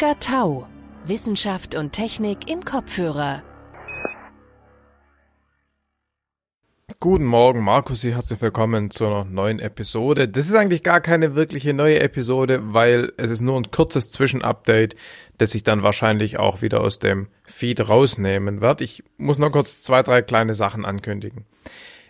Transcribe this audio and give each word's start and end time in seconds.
Omega 0.00 0.14
Tau. 0.18 0.66
Wissenschaft 1.04 1.74
und 1.74 1.92
Technik 1.92 2.48
im 2.50 2.64
Kopfhörer. 2.64 3.42
Guten 7.00 7.24
Morgen, 7.24 7.62
Markus 7.62 8.00
hier, 8.00 8.14
herzlich 8.14 8.40
willkommen 8.40 8.90
zu 8.90 9.06
einer 9.06 9.24
neuen 9.24 9.58
Episode. 9.58 10.26
Das 10.26 10.46
ist 10.46 10.54
eigentlich 10.54 10.82
gar 10.82 11.02
keine 11.02 11.34
wirkliche 11.34 11.74
neue 11.74 12.00
Episode, 12.00 12.72
weil 12.72 13.12
es 13.18 13.30
ist 13.30 13.42
nur 13.42 13.58
ein 13.58 13.70
kurzes 13.70 14.08
Zwischenupdate, 14.08 14.96
das 15.36 15.54
ich 15.54 15.64
dann 15.64 15.82
wahrscheinlich 15.82 16.38
auch 16.38 16.62
wieder 16.62 16.80
aus 16.80 16.98
dem 16.98 17.28
Feed 17.42 17.86
rausnehmen 17.86 18.62
werde. 18.62 18.84
Ich 18.84 19.02
muss 19.18 19.38
noch 19.38 19.52
kurz 19.52 19.82
zwei, 19.82 20.02
drei 20.02 20.22
kleine 20.22 20.54
Sachen 20.54 20.86
ankündigen. 20.86 21.44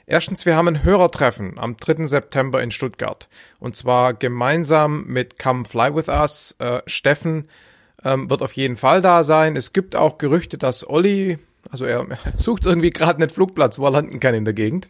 Erstens, 0.07 0.47
wir 0.47 0.55
haben 0.57 0.69
ein 0.69 0.85
Hörertreffen 0.85 1.59
am 1.59 1.77
3. 1.77 2.05
September 2.07 2.63
in 2.63 2.71
Stuttgart. 2.71 3.29
Und 3.59 3.77
zwar 3.77 4.15
gemeinsam 4.15 5.07
mit 5.07 5.41
Come 5.41 5.65
Fly 5.65 5.95
With 5.95 6.09
Us. 6.09 6.57
Äh, 6.59 6.83
Steffen 6.87 7.49
ähm, 8.05 8.31
wird 8.31 8.43
auf 8.43 8.53
jeden 8.53 8.77
Fall 8.77 9.03
da 9.03 9.23
sein. 9.23 9.57
Es 9.57 9.73
gibt 9.73 9.97
auch 9.97 10.19
Gerüchte, 10.19 10.59
dass 10.59 10.89
Olli, 10.89 11.39
also 11.71 11.85
er 11.85 12.07
sucht 12.37 12.67
irgendwie 12.67 12.91
gerade 12.91 13.19
einen 13.19 13.31
Flugplatz, 13.31 13.79
wo 13.79 13.87
er 13.87 13.93
landen 13.93 14.21
kann 14.21 14.35
in 14.35 14.45
der 14.45 14.55
Gegend. 14.55 14.89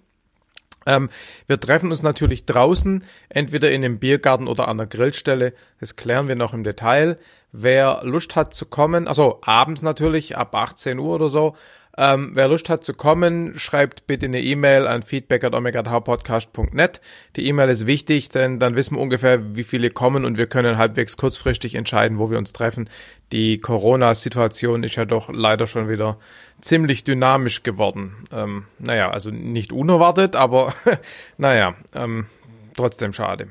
Ähm, 0.87 1.11
wir 1.47 1.61
treffen 1.61 1.91
uns 1.91 2.03
natürlich 2.03 2.47
draußen, 2.47 3.05
entweder 3.29 3.71
in 3.71 3.85
einem 3.85 3.99
Biergarten 3.99 4.49
oder 4.49 4.69
an 4.69 4.79
der 4.79 4.87
Grillstelle. 4.87 5.53
Das 5.79 5.97
klären 5.97 6.29
wir 6.29 6.37
noch 6.37 6.55
im 6.55 6.65
Detail. 6.65 7.19
Wer 7.53 8.01
Lust 8.05 8.37
hat 8.37 8.55
zu 8.55 8.67
kommen, 8.67 9.09
also 9.09 9.41
abends 9.43 9.83
natürlich, 9.83 10.37
ab 10.37 10.55
18 10.55 10.99
Uhr 10.99 11.15
oder 11.17 11.29
so, 11.29 11.57
ähm, 12.01 12.31
wer 12.33 12.49
Lust 12.49 12.71
hat 12.71 12.83
zu 12.83 12.95
kommen, 12.95 13.59
schreibt 13.59 14.07
bitte 14.07 14.25
eine 14.25 14.41
E-Mail 14.41 14.87
an 14.87 15.03
feedback.omegathaupodcast.net. 15.03 17.03
Die 17.37 17.47
E-Mail 17.47 17.69
ist 17.69 17.87
wichtig, 17.87 18.31
denn 18.31 18.59
dann 18.59 18.75
wissen 18.75 18.97
wir 18.97 19.03
ungefähr, 19.03 19.55
wie 19.55 19.65
viele 19.65 19.91
kommen 19.91 20.25
und 20.25 20.39
wir 20.39 20.47
können 20.47 20.79
halbwegs 20.79 21.19
kurzfristig 21.19 21.75
entscheiden, 21.75 22.19
wo 22.19 22.31
wir 22.31 22.39
uns 22.39 22.55
treffen. 22.55 22.89
Die 23.33 23.59
Corona-Situation 23.59 24.83
ist 24.83 24.97
ja 24.97 25.05
doch 25.05 25.29
leider 25.31 25.67
schon 25.67 25.91
wieder 25.91 26.19
ziemlich 26.63 27.05
dynamisch 27.05 27.65
geworden. 27.65 28.15
Ähm, 28.33 28.65
naja, 28.79 29.11
also 29.11 29.31
nicht 29.31 29.71
unerwartet, 29.71 30.37
aber 30.37 30.73
naja, 31.37 31.75
ähm, 31.95 32.29
trotzdem 32.75 33.13
schade. 33.13 33.49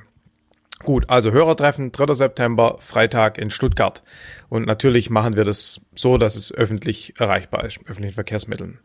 Gut, 0.83 1.09
also 1.09 1.31
Hörertreffen, 1.31 1.91
3. 1.91 2.13
September, 2.13 2.77
Freitag 2.79 3.37
in 3.37 3.49
Stuttgart. 3.49 4.01
Und 4.47 4.65
natürlich 4.65 5.09
machen 5.09 5.35
wir 5.35 5.43
das 5.43 5.81
so, 5.93 6.17
dass 6.17 6.35
es 6.35 6.53
öffentlich 6.53 7.19
erreichbar 7.19 7.65
ist, 7.65 7.79
öffentlichen 7.85 8.15
Verkehrsmitteln. 8.15 8.79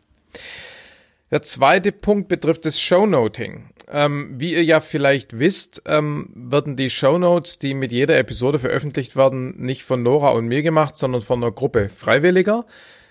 Der 1.31 1.41
zweite 1.41 1.91
Punkt 1.91 2.27
betrifft 2.27 2.65
das 2.65 2.79
Shownoting. 2.79 3.69
Ähm, 3.87 4.35
wie 4.37 4.53
ihr 4.53 4.63
ja 4.63 4.79
vielleicht 4.79 5.39
wisst, 5.39 5.83
ähm, 5.85 6.29
werden 6.35 6.75
die 6.75 6.89
Shownotes, 6.89 7.59
die 7.59 7.73
mit 7.73 7.91
jeder 7.91 8.17
Episode 8.17 8.59
veröffentlicht 8.59 9.15
werden, 9.15 9.55
nicht 9.57 9.83
von 9.83 10.03
Nora 10.03 10.31
und 10.31 10.47
mir 10.47 10.63
gemacht, 10.63 10.95
sondern 10.95 11.21
von 11.21 11.41
einer 11.41 11.51
Gruppe 11.51 11.89
Freiwilliger. 11.89 12.65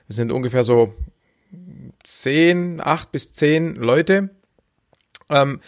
Wir 0.06 0.14
sind 0.14 0.30
ungefähr 0.30 0.64
so 0.64 0.94
zehn, 2.02 2.80
acht 2.82 3.12
bis 3.12 3.32
zehn 3.32 3.76
Leute. 3.76 4.30
Ähm, 5.30 5.60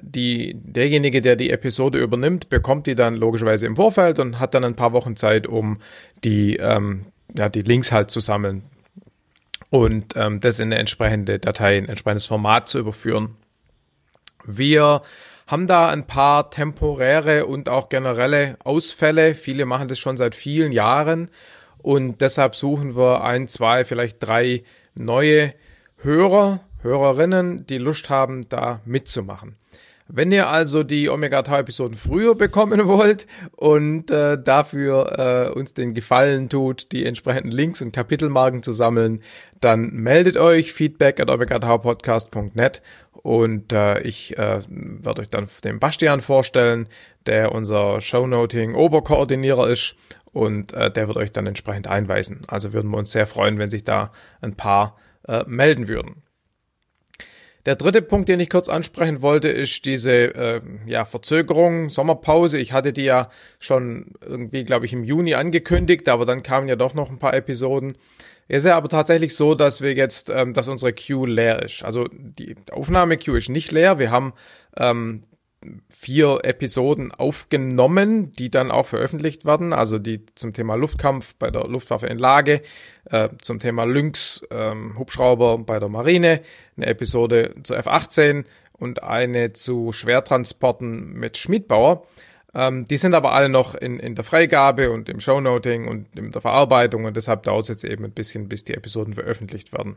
die, 0.00 0.54
derjenige, 0.54 1.22
der 1.22 1.36
die 1.36 1.50
Episode 1.50 1.98
übernimmt, 1.98 2.48
bekommt 2.48 2.86
die 2.86 2.94
dann 2.94 3.16
logischerweise 3.16 3.66
im 3.66 3.76
Vorfeld 3.76 4.18
und 4.18 4.38
hat 4.38 4.54
dann 4.54 4.64
ein 4.64 4.76
paar 4.76 4.92
Wochen 4.92 5.16
Zeit, 5.16 5.46
um 5.46 5.78
die, 6.24 6.56
ähm, 6.56 7.06
ja, 7.34 7.48
die 7.48 7.62
Links 7.62 7.90
halt 7.92 8.10
zu 8.10 8.20
sammeln 8.20 8.64
und 9.70 10.14
ähm, 10.16 10.40
das 10.40 10.58
in 10.58 10.68
eine 10.68 10.78
entsprechende 10.78 11.38
Datei, 11.38 11.78
ein 11.78 11.88
entsprechendes 11.88 12.26
Format 12.26 12.68
zu 12.68 12.78
überführen. 12.78 13.36
Wir 14.44 15.02
haben 15.46 15.66
da 15.66 15.88
ein 15.88 16.06
paar 16.06 16.50
temporäre 16.50 17.46
und 17.46 17.68
auch 17.68 17.88
generelle 17.88 18.56
Ausfälle. 18.64 19.34
Viele 19.34 19.64
machen 19.64 19.88
das 19.88 19.98
schon 19.98 20.16
seit 20.16 20.34
vielen 20.34 20.72
Jahren 20.72 21.30
und 21.78 22.20
deshalb 22.20 22.54
suchen 22.54 22.96
wir 22.96 23.24
ein, 23.24 23.48
zwei, 23.48 23.84
vielleicht 23.84 24.18
drei 24.20 24.64
neue 24.94 25.54
Hörer, 25.98 26.60
Hörerinnen, 26.82 27.66
die 27.66 27.78
Lust 27.78 28.10
haben, 28.10 28.48
da 28.48 28.80
mitzumachen. 28.84 29.56
Wenn 30.10 30.32
ihr 30.32 30.48
also 30.48 30.84
die 30.84 31.10
Omega 31.10 31.42
Tau 31.42 31.58
Episoden 31.58 31.94
früher 31.94 32.34
bekommen 32.34 32.86
wollt 32.88 33.26
und 33.56 34.10
äh, 34.10 34.42
dafür 34.42 35.50
äh, 35.52 35.58
uns 35.58 35.74
den 35.74 35.92
Gefallen 35.92 36.48
tut, 36.48 36.92
die 36.92 37.04
entsprechenden 37.04 37.50
Links 37.50 37.82
und 37.82 37.92
Kapitelmarken 37.92 38.62
zu 38.62 38.72
sammeln, 38.72 39.20
dann 39.60 39.90
meldet 39.92 40.38
euch 40.38 40.72
feedback 40.72 41.20
at 41.20 41.30
omegataupodcast.net 41.30 42.80
und 43.12 43.72
äh, 43.72 44.00
ich 44.00 44.38
äh, 44.38 44.60
werde 44.68 45.22
euch 45.22 45.28
dann 45.28 45.48
den 45.62 45.78
Bastian 45.78 46.22
vorstellen, 46.22 46.88
der 47.26 47.52
unser 47.52 48.00
Shownoting 48.00 48.74
Oberkoordinierer 48.74 49.68
ist 49.68 49.94
und 50.32 50.72
äh, 50.72 50.90
der 50.90 51.08
wird 51.08 51.18
euch 51.18 51.32
dann 51.32 51.46
entsprechend 51.46 51.86
einweisen. 51.86 52.40
Also 52.48 52.72
würden 52.72 52.90
wir 52.90 52.96
uns 52.96 53.12
sehr 53.12 53.26
freuen, 53.26 53.58
wenn 53.58 53.68
sich 53.68 53.84
da 53.84 54.12
ein 54.40 54.54
paar 54.54 54.96
äh, 55.26 55.44
melden 55.46 55.86
würden. 55.86 56.22
Der 57.66 57.76
dritte 57.76 58.02
Punkt, 58.02 58.28
den 58.28 58.40
ich 58.40 58.50
kurz 58.50 58.68
ansprechen 58.68 59.20
wollte, 59.20 59.48
ist 59.48 59.84
diese 59.84 60.12
äh, 60.12 60.60
ja, 60.86 61.04
Verzögerung, 61.04 61.90
Sommerpause. 61.90 62.58
Ich 62.58 62.72
hatte 62.72 62.92
die 62.92 63.04
ja 63.04 63.30
schon 63.58 64.12
irgendwie, 64.24 64.64
glaube 64.64 64.86
ich, 64.86 64.92
im 64.92 65.04
Juni 65.04 65.34
angekündigt, 65.34 66.08
aber 66.08 66.24
dann 66.24 66.42
kamen 66.42 66.68
ja 66.68 66.76
doch 66.76 66.94
noch 66.94 67.10
ein 67.10 67.18
paar 67.18 67.34
Episoden. 67.34 67.96
Es 68.48 68.64
ist 68.64 68.68
ja 68.68 68.76
aber 68.76 68.88
tatsächlich 68.88 69.36
so, 69.36 69.54
dass 69.54 69.82
wir 69.82 69.92
jetzt, 69.92 70.30
ähm, 70.30 70.54
dass 70.54 70.68
unsere 70.68 70.92
Queue 70.92 71.28
leer 71.28 71.62
ist. 71.62 71.82
Also 71.84 72.08
die 72.10 72.56
Aufnahme-Queue 72.70 73.38
ist 73.38 73.50
nicht 73.50 73.72
leer. 73.72 73.98
Wir 73.98 74.10
haben 74.10 74.32
ähm, 74.76 75.24
vier 75.88 76.40
Episoden 76.44 77.12
aufgenommen, 77.12 78.32
die 78.32 78.50
dann 78.50 78.70
auch 78.70 78.86
veröffentlicht 78.86 79.44
werden, 79.44 79.72
also 79.72 79.98
die 79.98 80.24
zum 80.34 80.52
Thema 80.52 80.76
Luftkampf 80.76 81.34
bei 81.36 81.50
der 81.50 81.66
Luftwaffe 81.66 82.06
in 82.06 82.18
Lage, 82.18 82.62
äh, 83.10 83.28
zum 83.40 83.58
Thema 83.58 83.84
Lynx 83.84 84.46
ähm, 84.50 84.98
Hubschrauber 84.98 85.58
bei 85.58 85.78
der 85.78 85.88
Marine, 85.88 86.40
eine 86.76 86.86
Episode 86.86 87.54
zu 87.64 87.74
F-18 87.74 88.44
und 88.72 89.02
eine 89.02 89.52
zu 89.52 89.92
Schwertransporten 89.92 91.14
mit 91.14 91.36
Schmiedbauer. 91.36 92.06
Ähm, 92.54 92.84
die 92.84 92.96
sind 92.96 93.14
aber 93.14 93.32
alle 93.32 93.48
noch 93.48 93.74
in, 93.74 93.98
in 93.98 94.14
der 94.14 94.24
Freigabe 94.24 94.90
und 94.90 95.08
im 95.08 95.20
Shownoting 95.20 95.88
und 95.88 96.06
in 96.16 96.30
der 96.30 96.40
Verarbeitung 96.40 97.04
und 97.04 97.16
deshalb 97.16 97.42
dauert 97.42 97.62
es 97.62 97.68
jetzt 97.68 97.84
eben 97.84 98.04
ein 98.04 98.12
bisschen, 98.12 98.48
bis 98.48 98.64
die 98.64 98.74
Episoden 98.74 99.14
veröffentlicht 99.14 99.72
werden. 99.72 99.96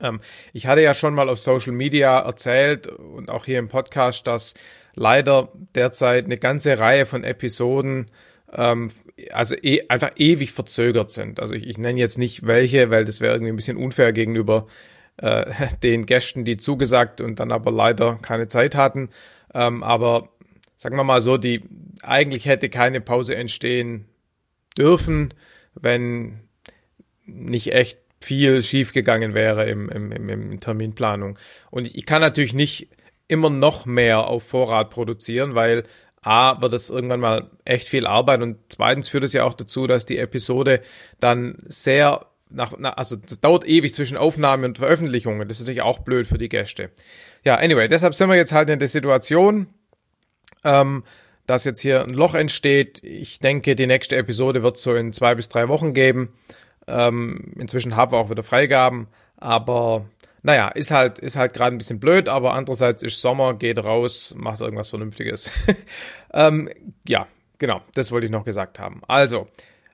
Ähm, 0.00 0.20
ich 0.52 0.66
hatte 0.66 0.82
ja 0.82 0.94
schon 0.94 1.14
mal 1.14 1.28
auf 1.28 1.38
Social 1.38 1.72
Media 1.72 2.18
erzählt 2.18 2.86
und 2.86 3.30
auch 3.30 3.44
hier 3.44 3.58
im 3.58 3.68
Podcast, 3.68 4.26
dass 4.26 4.54
leider 4.94 5.52
derzeit 5.74 6.24
eine 6.24 6.38
ganze 6.38 6.78
Reihe 6.78 7.06
von 7.06 7.24
Episoden 7.24 8.06
ähm, 8.52 8.88
also 9.32 9.54
e 9.56 9.82
einfach 9.88 10.12
ewig 10.16 10.52
verzögert 10.52 11.10
sind. 11.10 11.40
Also 11.40 11.54
ich, 11.54 11.66
ich 11.66 11.78
nenne 11.78 11.98
jetzt 11.98 12.18
nicht 12.18 12.46
welche, 12.46 12.90
weil 12.90 13.04
das 13.04 13.20
wäre 13.20 13.34
irgendwie 13.34 13.52
ein 13.52 13.56
bisschen 13.56 13.76
unfair 13.76 14.12
gegenüber 14.12 14.66
äh, 15.18 15.46
den 15.82 16.06
Gästen, 16.06 16.44
die 16.44 16.56
zugesagt 16.56 17.20
und 17.20 17.40
dann 17.40 17.52
aber 17.52 17.70
leider 17.70 18.18
keine 18.22 18.48
Zeit 18.48 18.74
hatten. 18.74 19.10
Ähm, 19.54 19.82
aber 19.82 20.30
sagen 20.76 20.96
wir 20.96 21.04
mal 21.04 21.20
so, 21.20 21.36
die 21.36 21.62
eigentlich 22.02 22.46
hätte 22.46 22.68
keine 22.68 23.00
Pause 23.00 23.34
entstehen 23.34 24.06
dürfen, 24.76 25.34
wenn 25.74 26.40
nicht 27.24 27.72
echt 27.72 27.98
viel 28.20 28.62
schiefgegangen 28.62 29.34
wäre 29.34 29.68
im, 29.68 29.88
im, 29.88 30.12
im, 30.12 30.28
im 30.28 30.60
Terminplanung. 30.60 31.38
Und 31.70 31.94
ich, 31.94 32.06
kann 32.06 32.20
natürlich 32.20 32.54
nicht 32.54 32.88
immer 33.28 33.50
noch 33.50 33.86
mehr 33.86 34.26
auf 34.26 34.42
Vorrat 34.42 34.90
produzieren, 34.90 35.54
weil 35.54 35.84
A, 36.22 36.60
wird 36.60 36.74
es 36.74 36.90
irgendwann 36.90 37.20
mal 37.20 37.50
echt 37.64 37.88
viel 37.88 38.06
Arbeit 38.06 38.42
und 38.42 38.56
zweitens 38.68 39.08
führt 39.08 39.24
es 39.24 39.32
ja 39.32 39.44
auch 39.44 39.54
dazu, 39.54 39.86
dass 39.86 40.04
die 40.04 40.18
Episode 40.18 40.80
dann 41.20 41.62
sehr 41.68 42.26
nach, 42.50 42.76
nach 42.78 42.96
also 42.96 43.16
das 43.16 43.40
dauert 43.40 43.66
ewig 43.66 43.92
zwischen 43.92 44.16
Aufnahme 44.16 44.66
und 44.66 44.78
Veröffentlichung 44.78 45.38
das 45.40 45.58
ist 45.58 45.60
natürlich 45.60 45.82
auch 45.82 46.00
blöd 46.00 46.26
für 46.26 46.38
die 46.38 46.48
Gäste. 46.48 46.90
Ja, 47.44 47.56
anyway, 47.56 47.88
deshalb 47.88 48.14
sind 48.14 48.28
wir 48.28 48.36
jetzt 48.36 48.52
halt 48.52 48.70
in 48.70 48.78
der 48.78 48.88
Situation, 48.88 49.68
ähm, 50.64 51.04
dass 51.46 51.64
jetzt 51.64 51.80
hier 51.80 52.02
ein 52.02 52.10
Loch 52.10 52.34
entsteht. 52.34 53.02
Ich 53.02 53.38
denke, 53.38 53.76
die 53.76 53.86
nächste 53.86 54.16
Episode 54.16 54.62
wird 54.62 54.76
so 54.76 54.94
in 54.94 55.12
zwei 55.12 55.34
bis 55.34 55.48
drei 55.48 55.68
Wochen 55.68 55.94
geben. 55.94 56.34
Ähm, 56.88 57.52
inzwischen 57.58 57.96
haben 57.96 58.12
wir 58.12 58.18
auch 58.18 58.30
wieder 58.30 58.42
Freigaben, 58.42 59.08
aber 59.36 60.06
naja, 60.42 60.68
ist 60.68 60.90
halt, 60.90 61.18
ist 61.18 61.36
halt 61.36 61.52
gerade 61.52 61.74
ein 61.74 61.78
bisschen 61.78 62.00
blöd, 62.00 62.28
aber 62.28 62.54
andererseits 62.54 63.02
ist 63.02 63.20
Sommer, 63.20 63.54
geht 63.54 63.82
raus, 63.82 64.34
macht 64.36 64.60
irgendwas 64.60 64.88
Vernünftiges. 64.88 65.50
ähm, 66.32 66.70
ja, 67.06 67.26
genau, 67.58 67.82
das 67.94 68.12
wollte 68.12 68.26
ich 68.26 68.32
noch 68.32 68.44
gesagt 68.44 68.78
haben. 68.78 69.02
Also, 69.08 69.48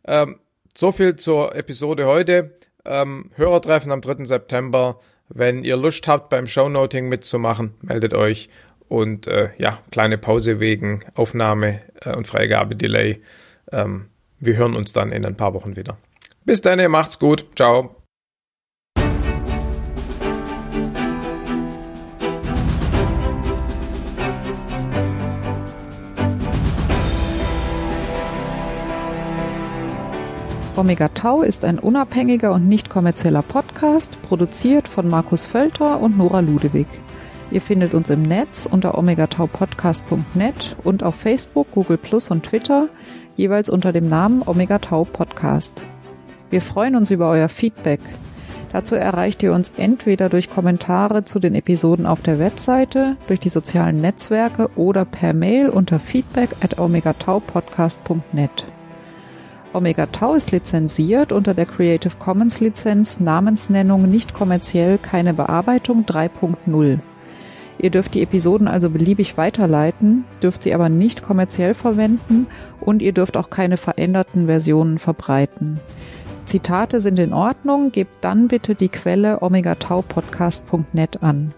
ähm, 0.06 0.38
so 0.76 0.92
viel 0.92 1.16
zur 1.16 1.54
Episode 1.54 2.06
heute. 2.06 2.54
Ähm, 2.84 3.30
Hörertreffen 3.36 3.92
am 3.92 4.00
3. 4.00 4.24
September. 4.24 5.00
Wenn 5.28 5.64
ihr 5.64 5.76
Lust 5.76 6.06
habt, 6.06 6.28
beim 6.28 6.46
Shownoting 6.46 7.08
mitzumachen, 7.08 7.74
meldet 7.80 8.12
euch. 8.12 8.48
Und 8.88 9.26
äh, 9.26 9.50
ja, 9.56 9.78
kleine 9.90 10.18
Pause 10.18 10.60
wegen 10.60 11.04
Aufnahme 11.14 11.80
äh, 12.02 12.14
und 12.14 12.26
Freigabe-Delay. 12.26 13.22
Ähm, 13.72 14.08
wir 14.40 14.56
hören 14.56 14.76
uns 14.76 14.92
dann 14.92 15.10
in 15.10 15.24
ein 15.24 15.36
paar 15.36 15.54
Wochen 15.54 15.76
wieder. 15.76 15.96
Bis 16.44 16.60
dann, 16.60 16.90
macht's 16.90 17.18
gut. 17.18 17.46
Ciao. 17.56 18.04
Omega 30.76 31.08
Tau 31.08 31.42
ist 31.42 31.64
ein 31.64 31.78
unabhängiger 31.78 32.52
und 32.52 32.68
nicht 32.68 32.90
kommerzieller 32.90 33.42
Podcast, 33.42 34.20
produziert 34.22 34.88
von 34.88 35.08
Markus 35.08 35.46
Völter 35.46 36.00
und 36.00 36.18
Nora 36.18 36.40
Ludewig. 36.40 36.88
Ihr 37.52 37.60
findet 37.60 37.94
uns 37.94 38.10
im 38.10 38.22
Netz 38.22 38.68
unter 38.70 38.98
omegataupodcast.net 38.98 40.76
und 40.82 41.04
auf 41.04 41.14
Facebook, 41.14 41.70
Google 41.70 41.96
Plus 41.96 42.30
und 42.30 42.44
Twitter 42.44 42.88
jeweils 43.36 43.70
unter 43.70 43.92
dem 43.92 44.08
Namen 44.08 44.42
Omega 44.44 44.80
Tau 44.80 45.04
Podcast. 45.04 45.84
Wir 46.54 46.62
freuen 46.62 46.94
uns 46.94 47.10
über 47.10 47.28
euer 47.30 47.48
Feedback. 47.48 47.98
Dazu 48.72 48.94
erreicht 48.94 49.42
ihr 49.42 49.52
uns 49.52 49.72
entweder 49.76 50.28
durch 50.28 50.48
Kommentare 50.48 51.24
zu 51.24 51.40
den 51.40 51.52
Episoden 51.56 52.06
auf 52.06 52.20
der 52.22 52.38
Webseite, 52.38 53.16
durch 53.26 53.40
die 53.40 53.48
sozialen 53.48 54.00
Netzwerke 54.00 54.70
oder 54.76 55.04
per 55.04 55.34
Mail 55.34 55.68
unter 55.68 55.98
feedback 55.98 56.50
at 56.60 56.78
omegataupodcast.net. 56.78 58.66
Omega 59.72 60.06
Tau 60.06 60.34
ist 60.34 60.52
lizenziert 60.52 61.32
unter 61.32 61.54
der 61.54 61.66
Creative 61.66 62.14
Commons 62.20 62.60
Lizenz 62.60 63.18
Namensnennung 63.18 64.08
nicht 64.08 64.32
kommerziell 64.32 64.98
keine 64.98 65.34
Bearbeitung 65.34 66.04
3.0. 66.04 67.00
Ihr 67.78 67.90
dürft 67.90 68.14
die 68.14 68.22
Episoden 68.22 68.68
also 68.68 68.90
beliebig 68.90 69.36
weiterleiten, 69.36 70.22
dürft 70.40 70.62
sie 70.62 70.72
aber 70.72 70.88
nicht 70.88 71.20
kommerziell 71.20 71.74
verwenden 71.74 72.46
und 72.80 73.02
ihr 73.02 73.12
dürft 73.12 73.36
auch 73.36 73.50
keine 73.50 73.76
veränderten 73.76 74.46
Versionen 74.46 75.00
verbreiten. 75.00 75.80
Zitate 76.46 77.00
sind 77.00 77.18
in 77.18 77.32
Ordnung, 77.32 77.90
gebt 77.92 78.24
dann 78.24 78.48
bitte 78.48 78.74
die 78.74 78.88
Quelle 78.88 79.40
omegataupodcast.net 79.42 81.22
an. 81.22 81.54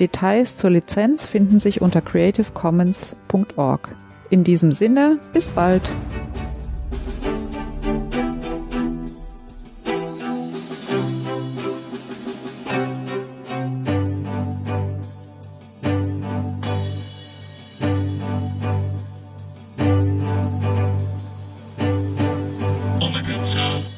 Details 0.00 0.56
zur 0.56 0.70
Lizenz 0.70 1.26
finden 1.26 1.58
sich 1.58 1.80
unter 1.82 2.00
creativecommons.org. 2.00 3.96
In 4.30 4.44
diesem 4.44 4.72
Sinne, 4.72 5.18
bis 5.32 5.48
bald! 5.48 5.90
So. 23.42 23.91